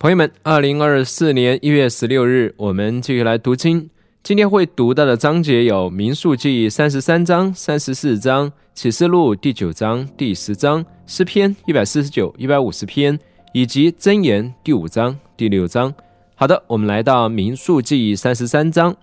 [0.00, 3.90] 朋友们，二零二四年一月十六日，我们继续来读经。
[4.22, 13.18] 今天会读到的章节有《民数记》三十三章、三十四章、启示录第九章、第十章、诗篇一百四十九、一百五十篇，
[13.52, 15.92] 以及箴言第五章、第六章。
[16.36, 18.96] 好的，我们来到《民数记》三十三章，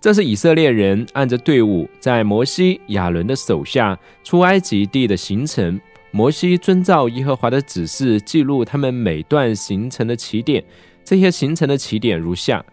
[0.00, 5.78] 这是以色列人按着队伍，在摩西、亚伦的手下出埃及地的行程。
[6.16, 10.62] 摩西遵照耶和华的指示，记录他们每段行程的起点。
[11.04, 12.64] 这些行程的起点如下：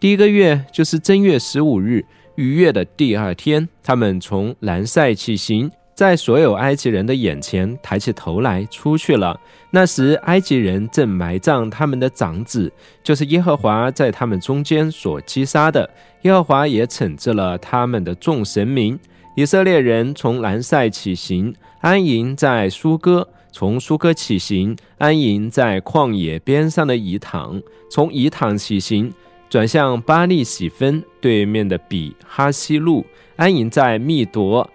[0.00, 2.04] 第一个月就是正月十五日，
[2.34, 9.38] 逾越的第二天，他们从兰塞起行，在所有埃及人的眼前抬起头来出去了。
[9.70, 12.72] 那时，埃及人正埋葬他们的长子，
[13.04, 15.88] 就是耶和华在他们中间所击杀的。
[16.22, 18.98] 耶和华也惩治了他们的众神明。
[19.36, 21.54] 以色列人从兰塞起行。
[21.80, 29.12] 安营在苏哥，从苏哥起行；安营在旷野边上的以坦，从以坦起行，
[29.48, 33.06] 转向巴利喜分对面的比哈西路，
[33.36, 34.68] 安营在密夺；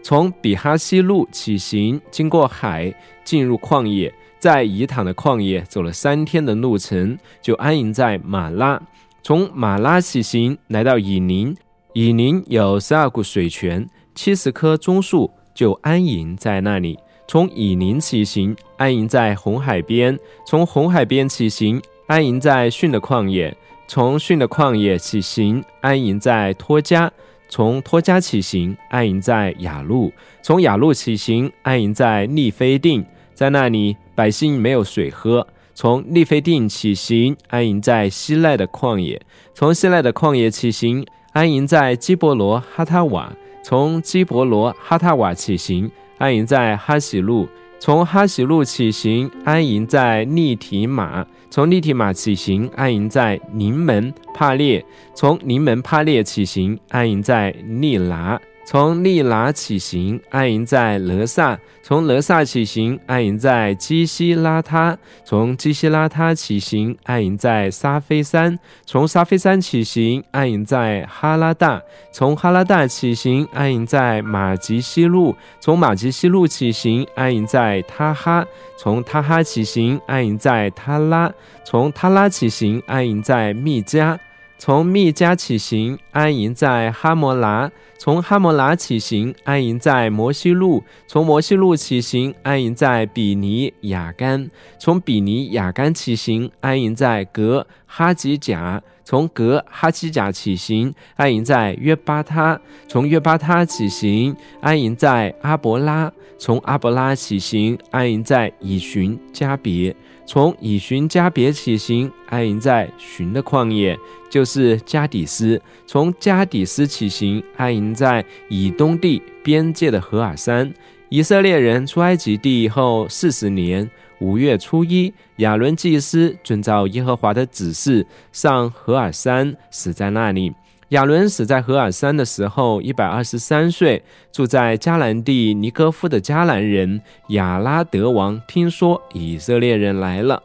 [0.00, 2.94] 从比哈西路起行，经过海，
[3.24, 8.80] 进入旷野，在以坦的旷野走了三天的路程，就安营在马拉；
[9.24, 11.56] 从马拉起行，来到以宁，
[11.94, 15.28] 以宁有十二股水泉，七十棵棕树。
[15.54, 20.16] 就安营在那里，从以宁起行，安营在红海边；
[20.46, 23.54] 从红海边起行，安营在逊的旷野；
[23.86, 27.08] 从逊的旷野起行，安营在托加；
[27.48, 30.10] 从托加起行，安营在雅路；
[30.42, 33.04] 从雅路起行，安营在利非定。
[33.32, 35.46] 在那里，百姓没有水喝。
[35.74, 39.18] 从利非定起行，安营在希赖的旷野；
[39.54, 43.32] 从希赖的旷野起行，安营在基伯罗哈塔瓦。
[43.64, 47.48] 从基伯罗哈塔瓦起行，安营在哈喜路；
[47.80, 58.38] 从哈喜路起行，安营在利提马；从利提马起行，安营在宁门帕列；从宁门帕列起行，安营在利拿。
[58.66, 71.78] 从利拿起行，安营在勒萨；从勒萨起行，安营在基西拉他；从基西拉他起行，安营在沙菲山；从沙菲山起行，安营在哈拉大；
[72.10, 78.42] 从哈拉大起行，安营在马吉西路；从马吉西路起行，安营在他哈；
[78.78, 81.28] 从他哈起行，安营在他拉；
[81.66, 84.18] 从他拉起行，安营在密加。
[84.64, 94.48] 从密加起行，安营在哈摩拉；从哈摩拉起行，安营在摩西路；从摩西路起行，安营在比尼雅干；
[94.78, 102.58] 从比尼雅干起行，安营在格哈吉甲；从格哈吉甲起行，安营在约巴他；
[102.88, 109.94] 从约巴他起行，安营在阿伯拉；从阿伯拉起行，安营在以寻加别。
[110.26, 113.98] 从以寻加别起行，安营在寻的旷野，
[114.30, 120.72] 就是加底斯；从加底斯起行，安营在以东地边界的何尔山。
[121.10, 130.52] 以色列人出埃及地后四十年五月初一，亚伦祭司遵照耶和华的指示上何尔山，死在那里。
[130.94, 134.00] 亚伦死在何尔山的时候，一百二十三岁。
[134.30, 140.40] 住在迦南地尼哥夫的迦南人亚拉德王听说以色列人来了，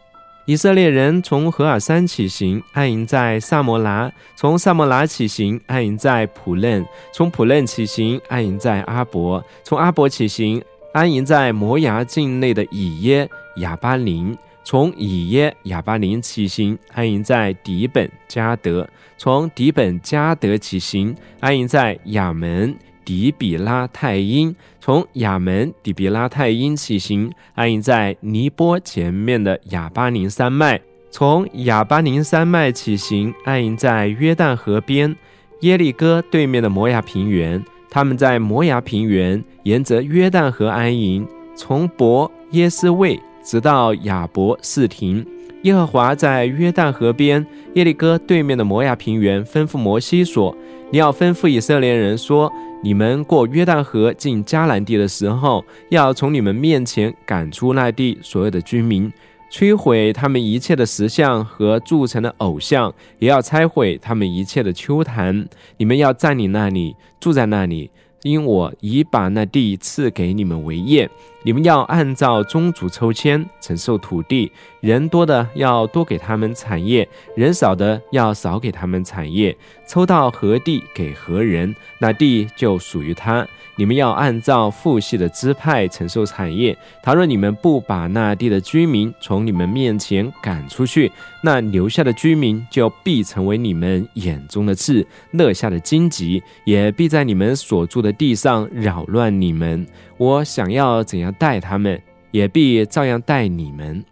[0.46, 6.84] 以色列人从何尔山起行，安营在萨摩拿；从萨摩拿起行，安营在普嫩；
[7.14, 10.59] 从普嫩起行，安营在阿伯；从阿伯起行，
[10.94, 14.36] 安营在摩崖境内的以耶亚巴林。
[14.69, 18.88] 从以耶亚巴林起行，安营在底本加德；
[19.18, 30.78] 从底本加德起行，安营在亚门底比拉泰因；从亚门底比拉泰因起行，安营在尼波前面的亚巴林山脉；
[31.09, 35.16] 从亚巴林山脉起行，安营在约旦河边
[35.62, 37.66] 耶利哥对面的摩崖平原。
[37.90, 43.19] 他们在摩崖平原沿着约旦河安营，从伯耶斯卫。
[43.50, 45.26] 直到亚伯士廷，
[45.64, 50.56] 耶和华在约旦河边耶利哥对面的摩亚平原吩咐摩西说
[50.94, 52.53] ：“你要吩咐以色列人说，
[52.84, 59.12] 你们过约旦河进迦南地的时候，要从你们面前赶出那地所有的居民，
[59.52, 65.47] 摧毁他们一切的石像和铸成的偶像，也要拆毁他们一切的丘坛。
[65.78, 67.90] 你们要占领那里，住在那里。”
[68.23, 71.09] 因我已把那地赐给你们为业，
[71.44, 74.52] 你们要按照宗族抽签承受土地，
[74.82, 79.56] 人多的要多给他们产业，人少的要少给他们产业。
[79.88, 83.47] 抽到何地给何人，那地就属于他。
[83.76, 86.78] 你们要按照父系的支派承受产业。
[87.02, 91.09] 倘若你们不把那地的居民从你们面前赶出去，
[91.42, 99.88] 那留下的居民就必成为你们眼中的刺，乐下的荆棘，也必在你们所住的地上扰乱你们。
[100.20, 102.02] 我想要怎样待他们，
[102.32, 104.04] 也必照样待你们。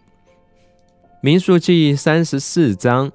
[1.20, 3.12] 民数记三十四章，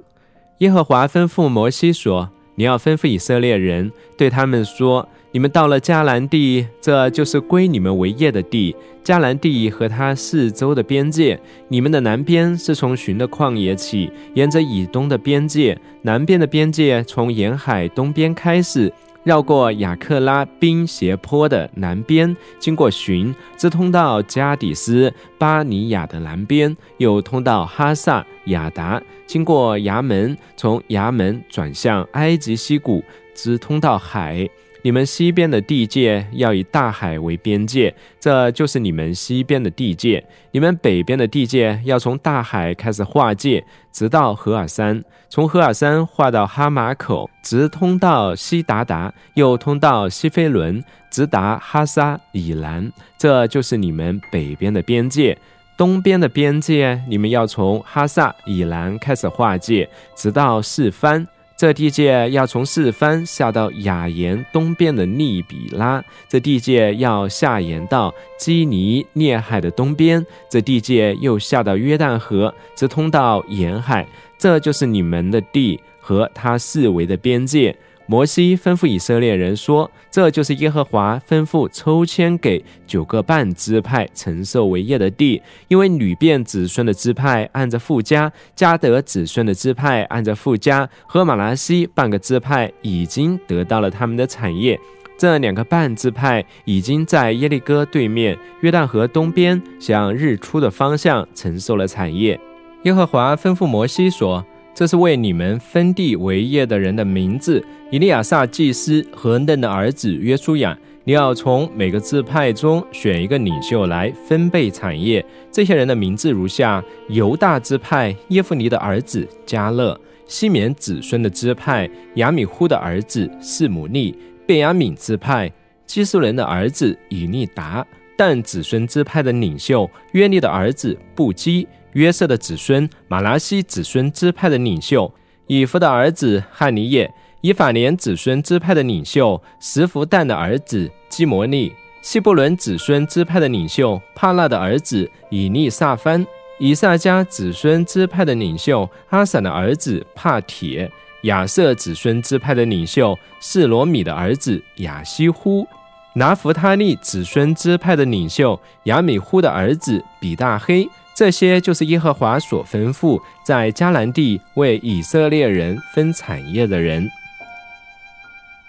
[0.59, 8.77] 耶和华吩咐摩西说：“你要吩咐以色列人，对他们说：你们到了迦南地，这就是归你们为业的地。
[9.03, 18.93] 迦南地和它四周的边界，你们的南边是从寻的旷野起，沿着以东的边界，南边的边界从沿海东边开始。”
[19.25, 33.03] 绕过雅克拉冰斜坡的南边，经过寻，直通到加底斯巴尼亚的南边，又通到哈萨雅达，经过衙门，从衙门转向埃及溪谷，
[33.35, 34.49] 直通到海。
[34.85, 40.25] 你们西边的地界要以大海为边界，这就是你们西边的地界。
[40.51, 52.93] 你们北边的地界要从大海开始划界，直到荷尔山，从荷尔山划到哈马口，直通到西达达，又通到西非伦，直达哈萨以南。
[53.17, 55.39] 这就是你们北边的边界。
[55.79, 61.27] 东边的边界，你们要从哈萨以南开始划界，直到四番。
[61.63, 74.05] 这地界要从四方下到雅言东边的利比拉，这地界要下延到基尼涅海的东边，这地界又下到约旦河，直通到沿海，
[74.37, 77.77] 这就是你们的地和他四围的边界。
[78.07, 94.79] 摩西吩咐以色列人说：“这就是耶和华吩咐抽签给九个半支派承受为业的地，因为吕遍子孙的支派按着富家，加德子孙的支派按着富家，和马拉西半个支派已经得到了他们的产业。
[95.17, 102.39] 这两个半支派已经在耶利哥对面约旦河东边向日出的方向承受了产业。
[102.83, 110.77] 耶和华吩咐摩西说。”这是为你们分地为业的人的名字：以利亚撒祭司和嫩的儿子约书亚。
[111.05, 115.25] 你要从每个支派中选一个领袖来分配产业。
[115.51, 119.95] 这些人的名字如下：犹大支派耶夫尼的儿子加勒；
[120.27, 124.15] 西缅子孙的支派亚米呼的儿子示姆利；
[124.47, 125.53] 贝雅敏支派
[125.85, 127.85] 基苏人的儿子以利达；
[128.17, 131.67] 但子孙支派的领袖约利的儿子布基。
[131.93, 135.13] 约瑟的子孙，马拉西子孙支派的领袖，
[135.47, 137.07] 以弗的儿子汉尼耶；
[137.43, 146.25] 以法莲子孙支派的领袖，石弗旦的儿子基摩利；希伯伦子孙支派的领袖，帕纳的儿子以利萨番；
[146.59, 150.89] 以撒加子孙支派的领袖，阿散的儿子帕铁；
[151.25, 155.67] 亚瑟子孙支派的领袖，示罗米的儿子亚西呼；
[156.15, 160.89] 拿弗他利子孙支派的领袖，亚米呼的儿子比大黑。
[161.15, 167.09] 这些就是耶和华所吩咐在迦南地为以色列人分产业的人。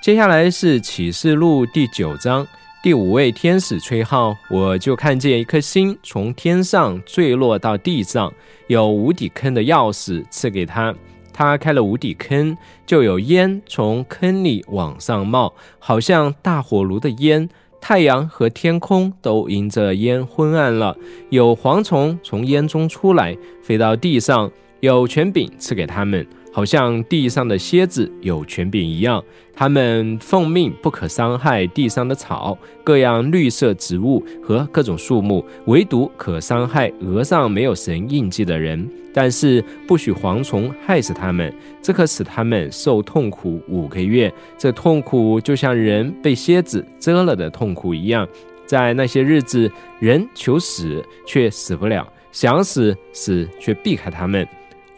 [0.02, 2.46] 接下来是启示录第九章
[2.84, 8.34] 第五位天使吹号，我就看见一颗星从天上坠落到地上，
[8.68, 10.94] 有无底坑的钥匙赐给他，
[11.32, 17.48] 他开了无底坑，就有烟从坑里往上冒，好像大火炉的烟。
[17.86, 20.96] 太阳和天空都迎着烟昏暗了，
[21.30, 24.50] 有蝗虫从烟中出来，飞到地上，
[24.80, 29.22] 有权柄赐给他们，好像地上的蝎子有权柄一样。
[29.56, 38.88] 他们奉命不可伤害地上的草、各样绿色植物和各种树木，唯独可伤害额上没有神印记的人。
[39.16, 44.34] 但是不许蝗虫害死他们，这可使他们受痛苦五个月。
[44.58, 48.28] 这痛苦就像人被蝎子蛰了的痛苦一样。
[48.66, 54.48] 在那些日子，人求死却死不了，想死死却避开他们。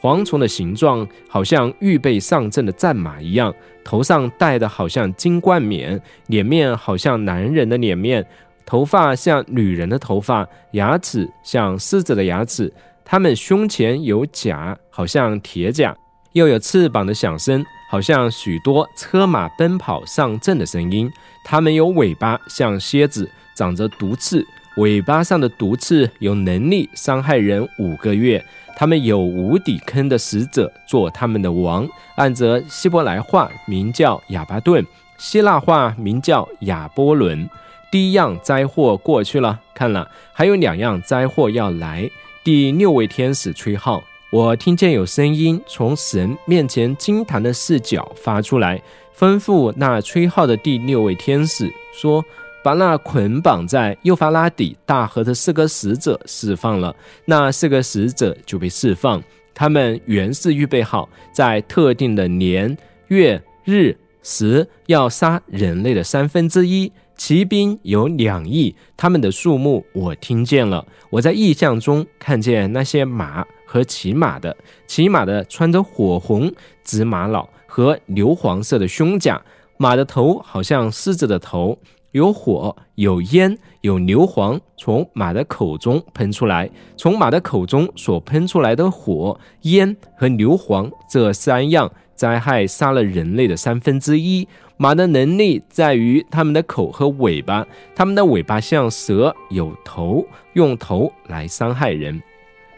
[0.05, 3.51] 蝗虫的形状好像预备上阵的战马一样，
[3.83, 8.23] 头上戴的好像金冠冕，脸面好像男人的脸面，
[8.67, 12.71] 头发像女人的头发，牙齿像狮子的牙齿。
[13.03, 15.95] 他们胸前有甲，好像铁甲，
[16.33, 21.11] 又有翅膀的响声，好像许多车马奔跑上阵的声音。
[21.43, 24.45] 他们有尾巴，像蝎子，长着毒刺，
[24.77, 28.43] 尾巴上的毒刺有能力伤害人五个月。
[28.77, 34.85] 他们有无底坑的使者做他们的王，按着希伯来话名叫亚巴顿，
[35.17, 37.49] 希腊话名叫亚波伦。
[37.89, 42.09] 第一样灾祸过去了，看了还有两样灾祸要来。
[42.43, 48.81] 第六位天使吹号，我听见有声音从神面前金坛的四角发出来，
[49.17, 52.25] 吩咐那吹号的第六位天使说
[52.65, 56.95] ：“把那捆绑在幼发拉底大河的四个使者释放了。”
[57.25, 59.21] 那四个使者就被释放，
[59.53, 62.75] 他们原是预备好在特定的年
[63.09, 63.95] 月日。
[64.23, 70.83] 时要杀人类的三分之一，骑兵有两亿，他们的数目我听见了。
[71.11, 74.57] 我在异象中看见那些马和骑马的，
[74.87, 76.51] 骑马的穿着火红
[76.83, 79.39] 紫玛瑙和硫黄色的胸甲，
[79.77, 81.77] 马的头好像狮子的头，
[82.15, 86.71] 有火，有烟，有硫磺从马的口中喷出来。
[86.95, 91.91] 从马的口中所喷出来的火、烟和硫磺这三样。
[92.15, 94.47] 灾害杀了人类的三分之一。
[94.77, 102.23] 马的能力在于它们的口和尾巴，它们的尾巴像蛇，有头，用头来伤害人。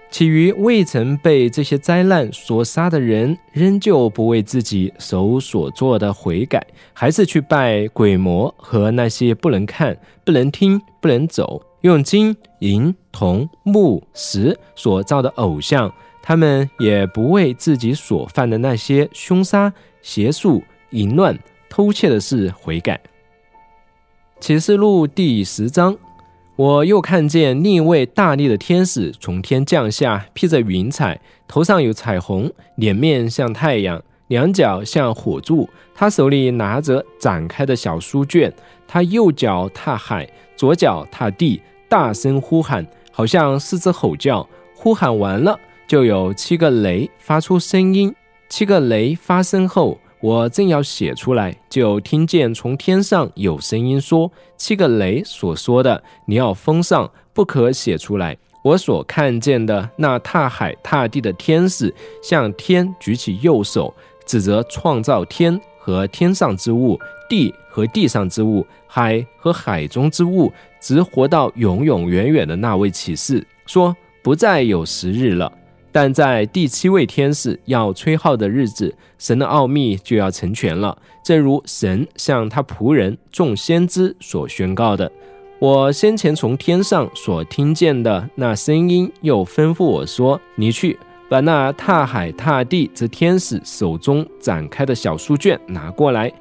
[0.10, 15.94] 其余未曾被这些灾难所杀的人，仍旧不为自己手所做的悔改，还是去拜鬼魔和那些不能看、不能听、不能走，用金银铜木石所造的偶像。
[16.24, 19.72] 他们也不为自己所犯的那些凶杀、
[20.02, 21.38] 邪术、淫乱、
[21.70, 23.00] 偷窃的事悔改。
[24.40, 25.98] 启示录第十章，
[26.58, 35.70] 我又看见另一位大力的天使从天降下，披着云彩，头上有彩虹，脸面像太阳，两脚像火柱。
[35.94, 38.52] 他手里拿着展开的小书卷，
[38.88, 44.48] 他右脚踏海，左脚踏地，大声呼喊，好像狮子吼叫。
[44.74, 45.60] 呼喊完了。
[45.86, 48.14] 就有七个雷发出声音，
[48.50, 63.94] 七个雷发声后，我正要写出来，就听见从天上有声音说：“七个雷所说的，你要封上，不可写出来。”我所看见的那踏海踏地的天使，向天举起右手，
[64.26, 75.50] 指责创造天和天上之物、地和地上之物、海和海中之物，直活到永永远远的那位启示，说：“不再有时日了。”
[76.00, 85.12] 但在第七位天使要吹号的日子，神的奥秘就要成全了，正如神向他仆人众先知所宣告的。
[85.58, 96.32] 我先前从天上所听见的那声音，又吩咐我说：“你去把那踏海踏地之天使手中展开的小书卷拿过来。”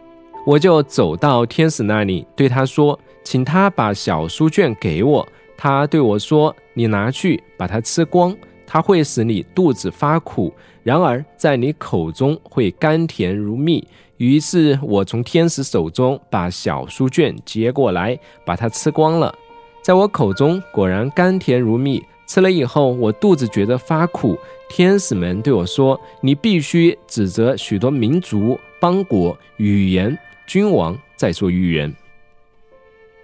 [0.45, 8.37] 我就走到天使那里，对他说：“请他把小书卷给我。”他对我说：“你拿去，把它吃光。”
[8.67, 13.87] 它会使你肚子发苦，然而在你口中会甘甜如蜜。
[14.17, 19.35] 于是我从天使手中把小书卷接过来，把它吃光了。
[19.83, 22.03] 在我口中果然甘甜如蜜。
[22.27, 24.37] 吃了以后，我肚子觉得发苦。
[24.69, 31.95] 天使们对我说：“你必须指责许多民族、邦国、语言、君王，再做预言。”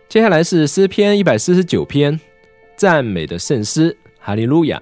[0.08, 2.20] 接下来是诗篇一百四十九篇，
[2.76, 4.80] 赞美的圣诗，哈利路亚。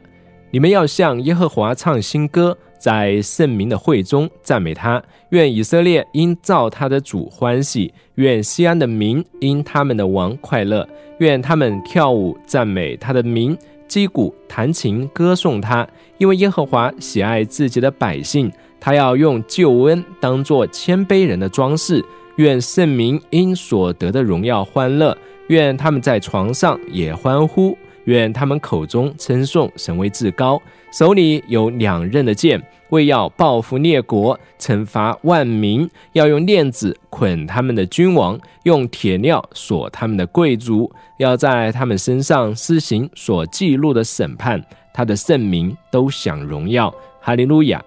[0.52, 5.00] 你们要向耶和华唱新歌，在圣明的会中赞美他。
[5.28, 10.88] 愿以色列因造他的主欢喜，愿西安的民因他们的王快乐。
[11.18, 15.86] 愿他们跳舞赞美他的名，击鼓弹琴歌颂他。
[16.18, 22.04] 因为耶和华喜爱自己的百姓，他要用救恩当作谦卑人的装饰。
[22.36, 25.16] 愿圣民因所得的荣耀欢乐，
[25.46, 27.78] 愿他们在床上也欢呼。
[28.10, 30.60] 愿他们口中称颂神为至高，
[30.92, 44.62] 手里有两刃的剑，为要报复列国，惩罚万民；要用链子捆他们的君王，用铁镣锁他们的贵族，要在他们身上施行所记录的审判。
[44.92, 47.82] 他的圣名都享荣耀，哈利路亚。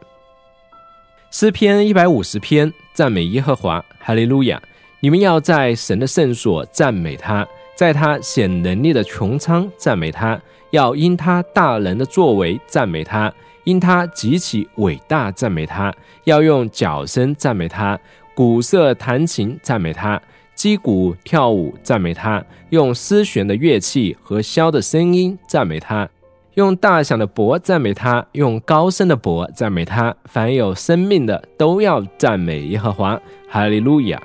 [1.31, 4.61] 诗篇一百五十篇，赞美耶和华，哈利路亚。
[5.01, 7.45] 你们要在神的圣所赞美他。
[7.75, 10.39] 在他显能力的穹苍赞美他，
[10.71, 15.93] 要因他大能的作为赞美他，因他极其伟大赞美他，
[16.25, 17.99] 要用脚声赞美他，
[18.35, 20.21] 鼓瑟弹琴赞美他，
[20.53, 26.07] 击鼓跳舞赞美他，用丝弦的乐器和箫的声音赞美他，
[26.53, 30.15] 用大响的钹赞美他，用高声的钹赞美他。
[30.25, 34.21] 凡有生命的都要赞美耶和华，哈利路亚。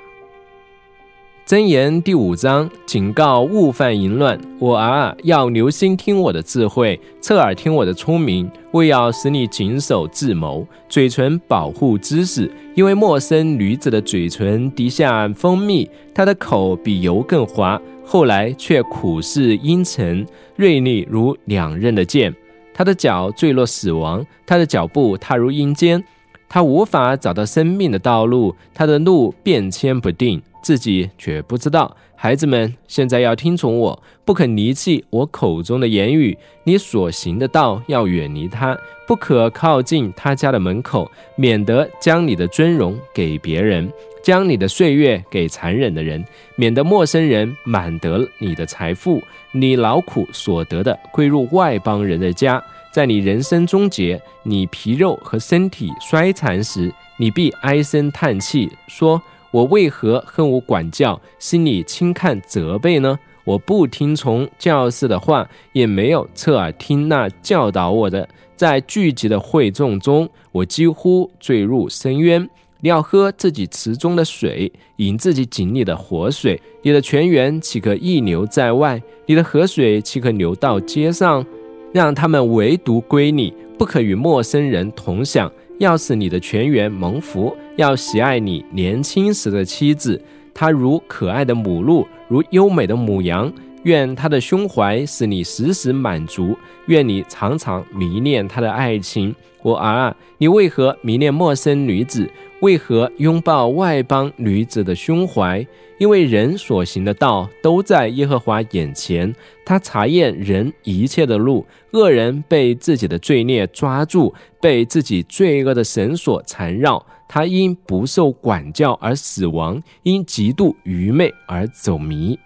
[1.49, 4.39] 箴言第五章警告：勿犯淫乱。
[4.59, 12.51] 我儿要留心听我的智慧，侧耳听我的聪明，为要使你谨守智谋，嘴唇保护知识。
[12.75, 20.23] 因为陌生女子的嘴唇滴下蜂蜜，她的口比油更滑，后来却苦似阴沉，
[20.55, 22.31] 锐利如两刃的剑。
[22.71, 26.03] 她的脚坠落死亡，她的脚步踏入阴间，
[26.47, 30.39] 她无法找到生命的道路，她的路变迁不定。
[30.61, 36.37] 自己却不知道，孩子们现在要听从我，不可离弃我口中的言语。
[36.63, 46.23] 你所行的道要远离他，不可靠近他家的门口，免得将你的尊荣给别人，将你的岁月给残忍的人，
[46.55, 52.61] 免得陌生人满得你的财富，你劳苦所得的归入外邦人的家。
[52.91, 59.21] 在你人生终结，你皮肉和身体衰残时，你必唉声叹气说。
[59.51, 63.17] 我为何恨我管教，心里轻看责备呢？
[63.43, 68.27] 我不听从教师的话，也没有侧耳听那教导我的。
[68.55, 72.47] 在聚集的会众中，我几乎坠入深渊。
[72.81, 76.61] 你要喝自己池中的水，饮自己井里的活水。
[76.81, 79.01] 你的泉源岂可溢流在外？
[79.25, 81.45] 你的河水岂可流到街上？
[81.91, 85.51] 让他们唯独归你，不可与陌生人同享。
[85.79, 90.21] 要使你的泉源蒙福，要喜爱你年轻时的妻子，
[90.53, 93.49] 她如可爱的母鹿，如优美的母羊。
[93.83, 96.57] 愿她的胸怀使你时时满足，
[96.87, 99.33] 愿你常常迷恋她的爱情。
[99.61, 102.29] 我儿啊，你为何迷恋陌生女子？
[102.59, 105.65] 为何拥抱外邦女子的胸怀？
[105.99, 109.33] 因为人所行的道都在耶和华眼前，
[109.63, 111.65] 他查验人一切的路。
[111.91, 122.39] 恶人被自己的罪孽抓住，被自己罪恶的绳索缠绕，他因不受管教而死亡，因极度愚昧而走迷。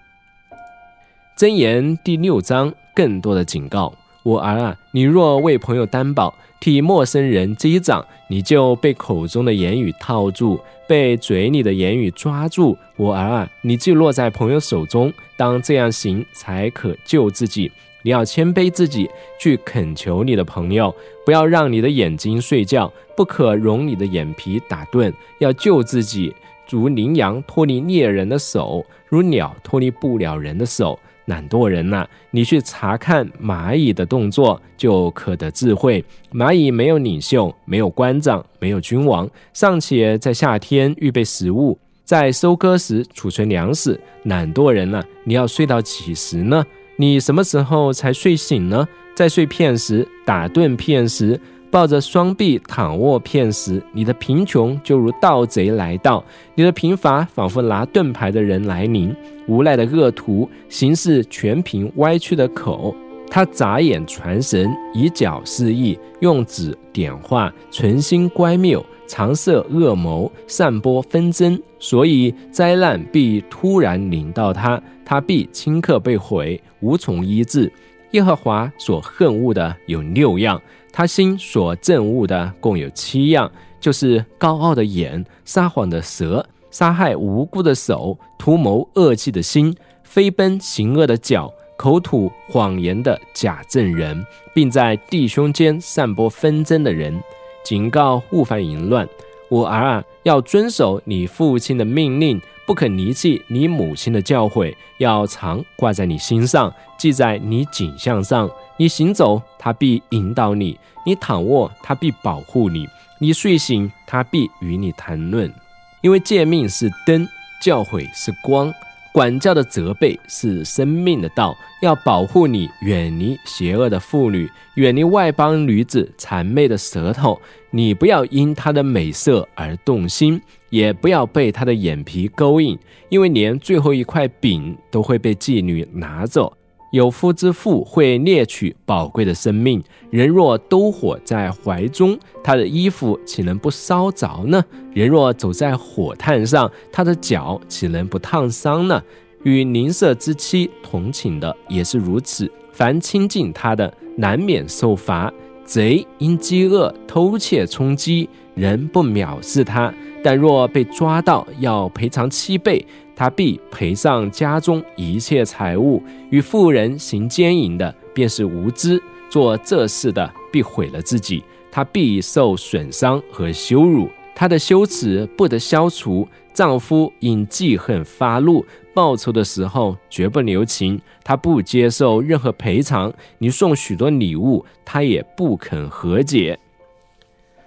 [1.38, 3.94] 箴言第六章更多的警告。
[4.24, 12.78] 我儿啊，你若为朋友担保，替陌生人击掌，你就被口中的言语套住，被嘴里的言语抓住。
[12.98, 17.72] 我儿啊，你就落在朋友手中，当这样行才可救自己。
[18.04, 20.94] 你要谦卑自己，去恳求你的朋友，
[21.26, 25.12] 不要让你的眼睛睡觉，不可容你的眼皮打盹。
[25.40, 26.36] 要救自己，
[26.70, 31.00] 如羚羊脱离猎人的手，如鸟脱离不了人的手。
[31.28, 36.04] 懒惰人呐，你去查看蚂蚁的动作，就可得智慧。
[36.34, 43.98] 蚂蚁没有领袖，没有官长，没有君王，尚且在夏天预备食物，在收割时储存粮食。
[44.24, 46.66] 懒惰人呐，你要睡到几时呢？
[46.95, 48.88] 你什么时候才睡醒呢？
[49.15, 51.39] 在睡片时，打盹片时。
[51.71, 59.12] 抱着双臂躺卧片时，你的贫穷就如盗贼来到；你的贫乏仿佛拿盾牌的人来临。
[59.47, 62.95] 无赖的恶徒行事全凭歪曲的口，
[63.27, 71.62] 他眨眼传神，以脚示意，用指点画，存心乖谬，常设恶谋，散播纷争。
[71.78, 77.71] 所以灾难必突然临到他，他必顷刻被毁，无从医治。
[78.13, 80.60] 耶和华所恨恶的有六样。
[80.91, 97.21] 他心所憎恶的共有七样，就是高傲的眼、撒谎的舌、杀害无辜的手、图谋恶计的心、飞奔行恶的脚、口吐谎言的假证人，并在弟兄间散播纷争的人。
[97.63, 99.08] 警告勿犯淫乱。
[99.49, 108.49] 我儿啊，要遵守你父亲的命令，不可离弃你母亲的教诲，要常挂在你心上，记在你颈项上。
[108.78, 112.88] 你行走，他必引导你；你躺卧，他必保护你；
[113.19, 115.54] 你睡醒，他必与你谈论。
[116.02, 117.28] 因为诫命是灯，
[117.62, 118.73] 教诲是光，
[119.13, 127.39] 管教的责备是生命的道，要保护你远离邪恶的妇女，远离外邦女子谄媚的舌头。
[127.69, 132.76] 你不要因她的美色而动心，也不要被她的眼皮勾引，
[133.10, 136.52] 因为连最后一块饼都会被妓女拿走。
[136.93, 144.63] 有夫之妇会猎取宝贵的生命，人若都火在怀中，他的衣服岂能不烧着呢？
[144.93, 149.01] 人若走在火炭上，他的脚岂能不烫伤呢？
[149.41, 155.34] 与邻舍之妻同寝的也是如此，凡亲近他的，难免受罚。
[155.65, 159.91] 贼因饥饿偷窃充饥，人不藐视他，
[160.23, 162.86] 但若被抓到，要赔偿七倍。
[163.15, 166.02] 他必赔上家中一切财物。
[166.30, 168.97] 与妇人行奸淫的，便是无知；
[169.30, 171.43] 做这事的，必毁了自己。
[171.71, 174.10] 他必受损伤和羞辱。
[174.36, 176.28] 她的羞耻不得消除。
[176.54, 181.02] 丈夫因记恨发怒报仇的时候，绝不留情。
[181.23, 186.60] 她不接受任何赔偿，你送许多礼物，她也不肯和解。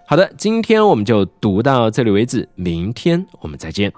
[0.07, 3.93] 好的，今天我们就读到这里为止，明天我们再见。